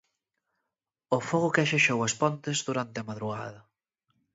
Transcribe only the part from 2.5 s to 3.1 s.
durante a